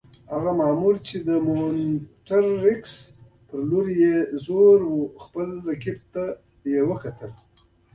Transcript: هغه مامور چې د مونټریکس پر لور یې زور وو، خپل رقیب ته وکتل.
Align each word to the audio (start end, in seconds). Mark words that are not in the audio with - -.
هغه 0.33 0.51
مامور 0.59 0.95
چې 1.07 1.17
د 1.27 1.29
مونټریکس 1.47 2.93
پر 3.47 3.59
لور 3.69 3.85
یې 4.01 4.15
زور 4.45 4.79
وو، 4.89 5.01
خپل 5.23 5.47
رقیب 5.67 5.99
ته 6.13 6.23
وکتل. 6.89 7.31